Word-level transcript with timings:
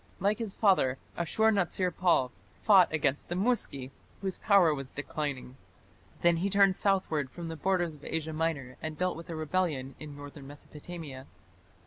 Like 0.19 0.39
his 0.39 0.55
father, 0.55 0.97
Ashur 1.15 1.51
natsir 1.51 1.95
pal 1.95 2.31
fought 2.63 2.91
against 2.91 3.29
the 3.29 3.35
Muski, 3.35 3.91
whose 4.21 4.39
power 4.39 4.73
was 4.73 4.89
declining. 4.89 5.57
Then 6.23 6.37
he 6.37 6.49
turned 6.49 6.75
southward 6.75 7.29
from 7.29 7.49
the 7.49 7.55
borders 7.55 7.93
of 7.93 8.03
Asia 8.03 8.33
Minor 8.33 8.77
and 8.81 8.97
dealt 8.97 9.15
with 9.15 9.29
a 9.29 9.35
rebellion 9.35 9.93
in 9.99 10.17
northern 10.17 10.47
Mesopotamia. 10.47 11.27